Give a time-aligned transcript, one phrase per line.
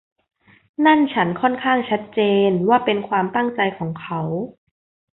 [0.85, 2.19] นั่นฉันค่อนข้างชัดเจ
[2.49, 4.21] นว่าเป็นความตั้งใจของเขา